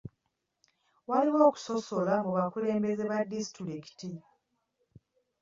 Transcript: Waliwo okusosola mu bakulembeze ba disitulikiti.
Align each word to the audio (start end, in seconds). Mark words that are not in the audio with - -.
Waliwo 1.09 1.39
okusosola 1.49 2.13
mu 2.25 2.31
bakulembeze 2.37 3.03
ba 3.11 3.17
disitulikiti. 3.31 4.11